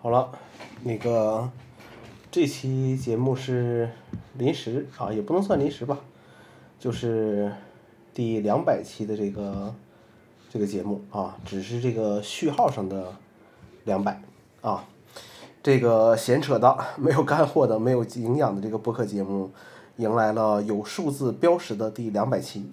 [0.00, 0.30] 好了，
[0.84, 1.50] 那个
[2.30, 3.90] 这期节目是
[4.34, 5.98] 临时啊，也不能算临时吧，
[6.78, 7.52] 就是
[8.14, 9.74] 第两百期的这个
[10.48, 13.12] 这个节目啊，只是这个序号上的
[13.84, 14.22] 两百
[14.60, 14.84] 啊。
[15.64, 19.50] 这个闲扯的、没有干货的、没有营养的这个播客节目，
[19.96, 22.70] 迎来了有数字标识的第两百期。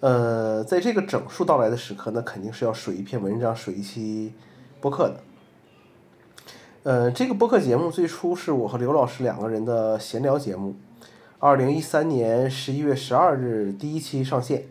[0.00, 4.34] 呃，在这个整数到来的时刻，那肯定是要水一篇文章、水一期
[4.78, 5.16] 播客的。
[6.84, 10.74] 呃，这个播客节目最初是我和刘老师两个人的闲聊节目，
[11.38, 14.64] 二零一三年十一月十二日第一期上线。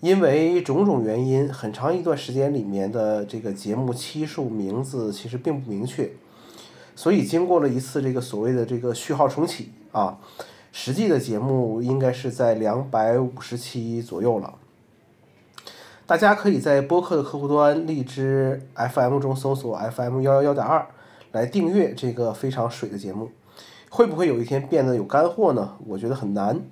[0.00, 6.10] 因为种种原因，很长一段时间里面的这个节目期数名字其实并不明确，
[6.94, 10.16] 所以经过了一次这个所谓的这个序号重启啊，
[10.72, 14.54] 实际的节目应该是在两百五十期左右了。
[16.06, 20.86] 大家可以在播客的客户端荔枝 FM 中搜索 FM 幺幺幺点二
[21.36, 23.30] 来订阅这个非常水的节目。
[23.90, 25.76] 会不会有一天变得有干货呢？
[25.86, 26.62] 我觉得很难。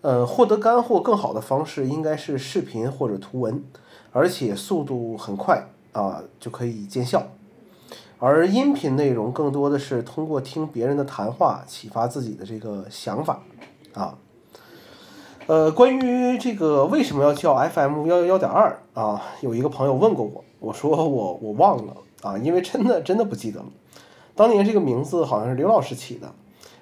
[0.00, 3.62] 呃，获得干货更好的方式应该是视频或者图文，
[4.10, 7.28] 而且速度很快啊，就可以见效。
[8.18, 13.42] 而音频内容更多的是通过听别人的谈话启发自己的这个想法
[13.92, 14.16] 啊。
[15.46, 21.94] 呃，关于这个为什么要叫 FM 幺幺幺点二啊，有一个朋友问过我，我说我我忘了
[22.24, 23.66] 啊，因为真的真的不记得了。
[24.34, 26.34] 当年这个名字好像是刘老师起的，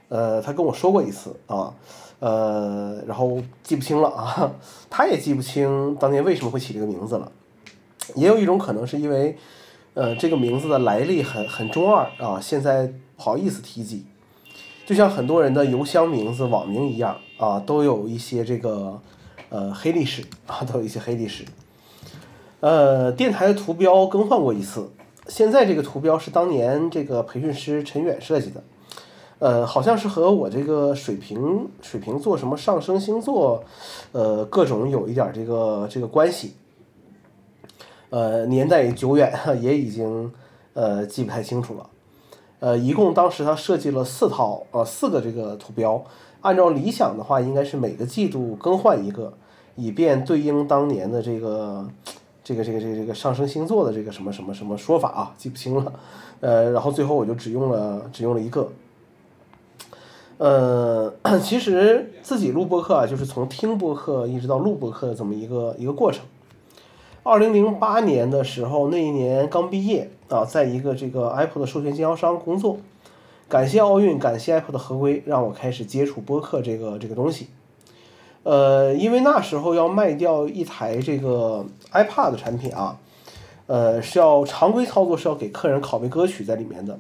[0.09, 1.75] 呃，他跟我说过一次啊。
[2.21, 4.53] 呃，然后记不清了啊，
[4.89, 7.33] 他也记不清当年为什么会起这个名字了。
[8.15, 9.37] 也有一种可能是因为，
[9.95, 14.07] 呃，这个名字的来历很很中二啊，现在不好意思提及。
[14.87, 19.01] 就像很多人的邮箱名字、网名一样啊，都有一些这个
[19.49, 21.45] 呃黑历史啊， 都有一些黑历史。
[22.61, 24.89] 呃，电台的图标更换过一次，
[25.29, 28.63] 现在这个图标是当年这个培训师陈远设计的。
[29.39, 33.65] 呃，好像是和我这个水瓶水瓶座什么上升星座，
[34.13, 36.55] 呃，各种有一点这个这个关系。
[38.11, 40.33] 呃，年代久远， 也已经
[40.75, 41.91] 呃记不太清楚了。
[42.61, 46.05] 呃，一共当时他设计了四套呃四个这个图标，
[46.43, 49.33] 按照理想的话，应该是每个季度更换一个，
[49.75, 51.85] 以便对应当年的这个
[52.45, 55.93] 这个这个这个这个上升星座的这个什么什么什么说法啊，记不清了。
[56.41, 58.69] 呃，然后最后我就只用了只用了一个。
[60.39, 66.25] 呃，其实自己录播客啊，就是从听播客一直到录播客的这么一个一个过程。
[67.23, 72.79] 二零零八年的时候，那一年刚毕业啊，在一个这个 Apple 的授权经销商工作。
[73.49, 77.47] 感谢奥运，感谢 Apple 的合规，让我开始接触播客这个这个东西。
[78.43, 82.99] 呃，因为那时候要卖掉一台这个 iPad 的产品啊，
[83.67, 86.99] 呃，是要常规操作是要给客人拷贝歌曲在里面的，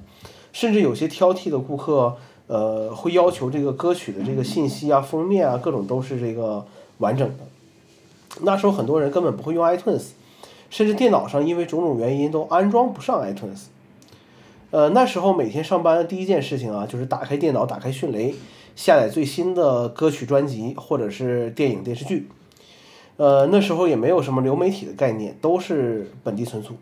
[0.52, 2.16] 甚至有些挑剔的顾客。
[2.48, 6.62] 呃，会要求这个歌曲的这个信息啊、封面啊，各种都是这个
[6.98, 7.44] 完整的。
[8.42, 10.08] 那时候很多人根本不会用 iTunes，
[10.68, 13.68] 甚至电脑上因为种种原因都安装不上 iTunes。
[14.70, 18.34] 呃，那时候每天上班的第一件事情啊，就是打开电脑，打开迅雷，
[18.74, 22.28] 下载最新的歌曲专辑或者是电影电视剧。
[23.16, 26.74] 呃，那时候也没有什么流媒体的概念，都是本地存储。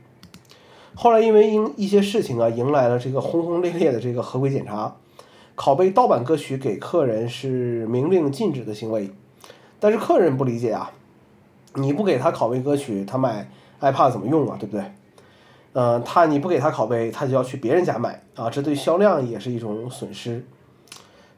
[0.95, 4.97] 后来因为因一些事情啊，迎来了这个轰轰烈烈的这个合规检查。
[5.57, 9.11] 拷贝盗版歌曲给客人是明令禁止的行为，
[9.79, 10.91] 但是客人不理解啊，
[11.75, 14.57] 你不给他拷贝歌曲，他买 iPad 怎么用啊？
[14.59, 14.85] 对不对？
[15.75, 20.45] 嗯，他你不给他拷贝，他就要去别人家买啊，这对销量也是一种损失。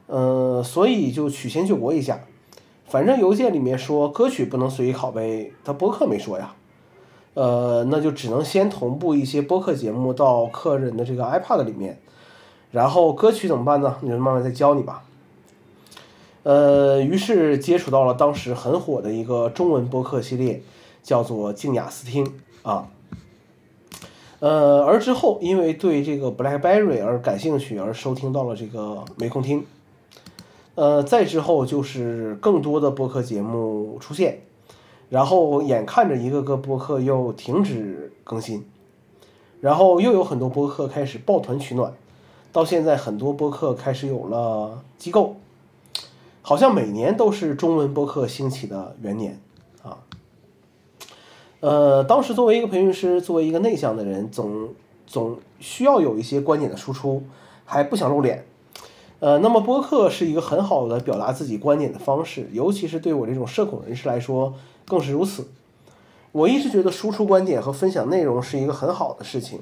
[0.07, 2.19] 嗯，所以就曲线救国一下，
[2.85, 6.53] 反正邮件里面说歌曲不能随意拷贝，他播客没说呀，
[7.33, 11.99] 呃，那就只能先同步一些播客节目到客人的这个 iPad 里面。
[12.71, 13.97] 然后歌曲怎么办呢？
[14.01, 15.03] 你就慢慢再教你吧。
[16.41, 20.61] 呃，于是接触到了当时很火的一个中文播客系列，
[21.03, 22.33] 叫做静雅思听
[22.63, 22.89] 啊。
[24.39, 29.63] 呃，而之后因为对这个 BlackBerry 而感兴趣，而收听到了这个没空听。
[30.75, 34.41] 呃，再之后就是更多的播客节目出现，
[35.09, 38.65] 然后眼看着一个个播客又停止更新，
[39.61, 41.93] 然后又有很多播客开始抱团取暖。
[42.51, 45.35] 到现在，很多播客开始有了机构，
[46.41, 49.39] 好像每年都是中文播客兴起的元年
[49.83, 49.99] 啊。
[51.59, 54.69] 呃，当时作为一个培训师，作为一个内向的人，总
[55.05, 57.23] 总需要有一些观点的输出，
[57.65, 58.45] 还不想露脸。
[59.23, 64.53] 呃，那么播客是一个很好的表达自己观点的方式，尤其是对我这种社恐人士来说
[64.85, 65.47] 更是如此。
[66.33, 69.61] 我一直觉得输出观点和分享内容是一个很好的事情。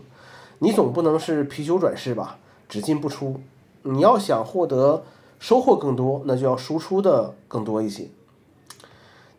[0.58, 3.40] 你总不能是啤酒转世吧，只进不出。
[3.84, 5.04] 你要想获得
[5.38, 8.08] 收获更多，那就要输出的更多一些。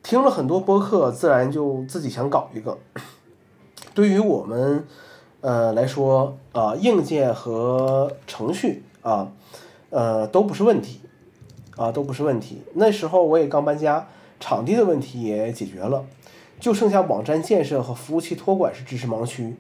[0.05, 2.79] 听了很多播客，自然就自己想搞一个。
[3.93, 4.87] 对于我们
[5.41, 9.33] 呃来说啊，硬件和程序啊，
[9.93, 10.99] 呃都不是问题
[11.77, 12.63] 啊，都不是问题。
[12.75, 14.09] 那时候我也刚搬家，
[14.41, 16.05] 场地的问题也解决了。
[16.59, 19.57] 就剩下网站建设和服务器托管是知识盲区，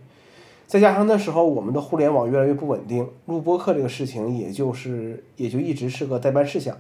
[0.69, 6.77] 再加上那时候我们的互联网越来越不稳定，录播客这个事情也就是也就一直是个待办事项。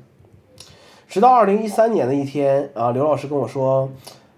[1.08, 3.90] 直到二零一三年的一天啊，刘老师跟我说，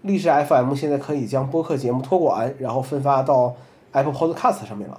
[0.02, 3.54] 励志 FM 现在可以将播客节目托管，然后分发到
[3.92, 4.98] Apple Podcast 上面了，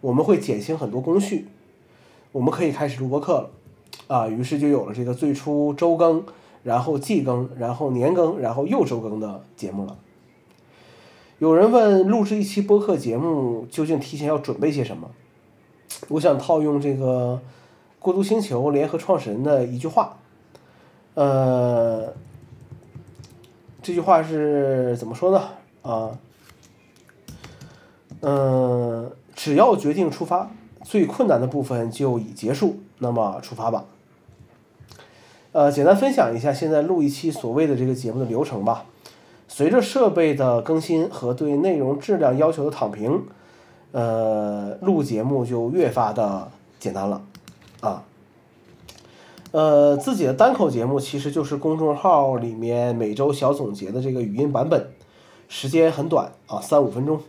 [0.00, 1.46] 我们会减轻很多工序，
[2.36, 3.50] 我们可以开始录播课了
[4.08, 6.22] 啊，于是就有了这个最初周更，
[6.62, 9.96] 然后季更，然后年更，然后又周更的节目了。
[11.38, 15.10] 有人问录制一期播客节目究竟提前要准备些什么？
[16.08, 17.40] 我想套用这个
[17.98, 20.18] 过渡星球联合创始人的一句话，
[21.14, 22.12] 呃，
[23.80, 25.48] 这句话是怎么说呢？
[25.80, 26.18] 啊，
[28.20, 30.50] 嗯，只要决定出发，
[30.86, 33.86] 最困难的部分就已结束，那么出发吧。
[35.50, 38.84] 呃，简单分享一下现在录一期所谓的这个节目的流程吧。
[39.48, 43.24] 随着设备的更新和对内容质量要求的躺平，
[43.90, 47.22] 呃，录节目就越发的简单了，
[47.80, 48.04] 啊，
[49.50, 54.88] 呃，自己的单口节目其实就是公众号里面每周小总结的这个语音版本，
[55.48, 57.20] 时间很短啊，三五分钟，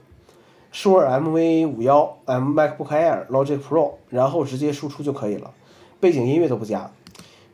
[0.80, 5.52] 舒尔 MV 五幺 M MacBook Air Logic Pro，然后直接输出就可以了，
[6.00, 6.92] 背景音乐都不加，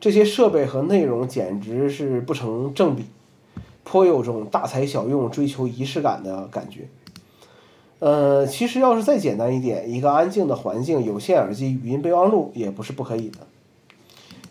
[0.02, 3.06] 这些设备和内容简直是不成正比。
[3.86, 6.90] 颇有种大材小用、追求仪式感的感觉。
[8.00, 13.38] 呃，其实要是再简单一点，一个安静的环境、有线耳机、语音备忘录也不是不可以的。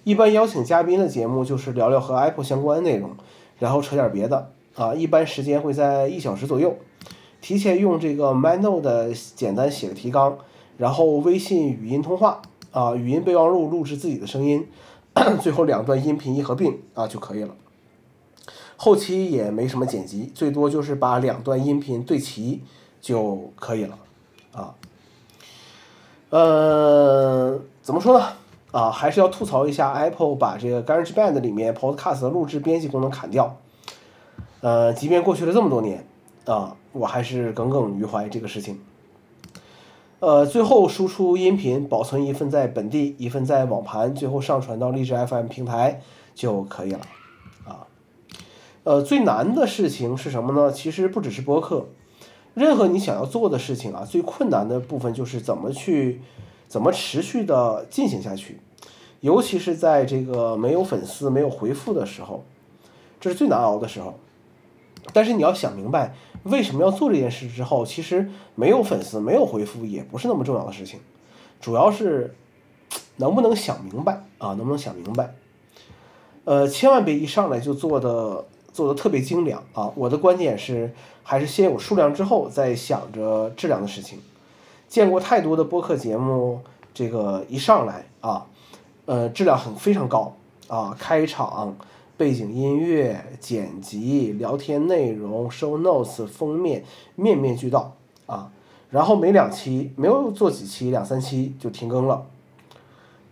[0.04, 3.10] 一般邀请嘉宾的节目就是聊聊和 Apple 相关内容，
[3.58, 4.94] 然后扯点别的啊。
[4.94, 6.74] 一般时间会在一小时左右。
[7.42, 10.38] 提前用这个 MyNote 简单写个提纲，
[10.78, 12.40] 然后微信语音通话
[12.70, 14.66] 啊，语音备忘录录制自己的声音，
[15.42, 17.54] 最后两段音频一合并啊就可以了。
[18.76, 22.62] 后期也没什么剪辑，最多就是把两段音频对齐
[23.00, 23.98] 就可以了，
[24.52, 24.74] 啊，
[26.30, 28.26] 呃，怎么说呢？
[28.70, 33.56] 啊，还是要吐槽一下 Apple 把这个 GarageBand 里面 Podcast 的录制编辑功能砍掉。
[34.60, 36.06] 呃，即便过去了这么多年，
[36.44, 38.80] 啊，我还是耿耿于怀这个事情。
[40.18, 46.00] 呃，最后输出音频，保存一份在本地，一份在网盘，最后上传到荔枝 FM 平台
[46.34, 47.00] 就可以了。
[47.64, 47.86] 啊
[48.84, 50.72] 呃，最难的事情是什么呢？
[50.72, 51.86] 其实不只是播客，
[52.54, 56.20] 任何你想要做的事情啊，最困难的部分就是怎么去，
[56.66, 58.60] 怎么持续的进行下去，
[59.20, 62.44] 尤其是在这个没有粉丝、没有回复的时候，
[63.20, 64.14] 这是最难熬的时候。
[65.12, 66.14] 但是你要想明白，
[66.44, 71.00] 为什么要做这件事之后，其实没有粉丝、没有回复也不是那么重要的事情，
[71.60, 72.34] 主要是
[73.16, 74.48] 能不能想明白啊？
[74.54, 75.34] 能不能想明白？
[76.44, 78.44] 呃，千万别一上来就做的。
[78.72, 79.92] 做的特别精良啊！
[79.94, 84.18] 我的观点是，还是先有数量之后再想着质量的事情。
[84.88, 86.62] 见过太多的播客节目，
[86.94, 88.46] 这个一上来啊，
[89.04, 90.34] 呃，质量很非常高
[90.68, 91.76] 啊，开场、
[92.22, 96.84] 背景音乐、剪辑、聊天内容、show notes、封面，
[97.16, 98.52] 面面俱到啊。
[98.90, 102.24] 然后没两期，没有做几期，两三期就停更了。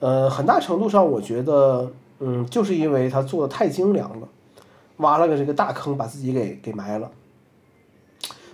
[0.01, 4.27] 呃，很大程度上，我觉得，嗯，就是因为他做的太精良了。
[4.97, 7.13] 挖了个这个大坑，把自己给给埋了。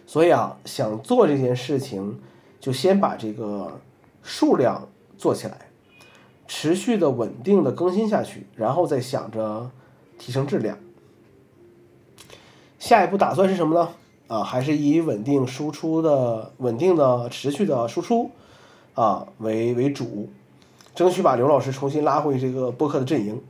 [0.06, 2.20] 所以啊，想做这件事情，
[2.60, 3.80] 就先把这个
[4.22, 5.56] 数量做起来，
[6.46, 9.70] 持续的稳定的更新下去，然后再想着
[10.18, 10.78] 提升质量。
[12.78, 13.88] 下一步打算是什么呢？
[14.28, 18.30] 啊，还是以稳定输出的、稳定的、持续的输出
[18.94, 20.28] 啊为为主，
[20.94, 23.40] 争取把刘老师重新拉回这个播客的阵营，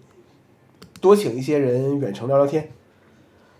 [1.00, 2.70] 多请一些人远程聊聊天。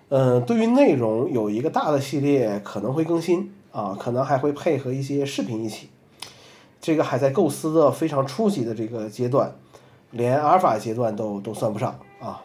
[0.08, 5.88] 嗯，对于内容有一个大的系列可能会更新啊，可能还会配合一些视频一起。
[6.80, 9.56] 这个还在构思的非常初级的这个阶段，
[10.10, 12.42] 连阿尔法阶段都都算不上啊。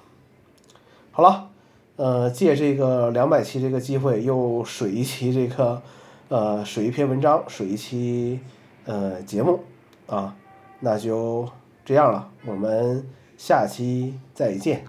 [1.21, 1.49] 好了，
[1.97, 5.79] 呃，借这个两百期这个机会，又水一期这个，
[6.29, 8.39] 呃，水一篇文章，水一期
[8.85, 9.59] 呃节目
[10.07, 10.35] 啊，
[10.79, 11.47] 那就
[11.85, 13.05] 这样了，我们
[13.37, 14.83] 下期再见。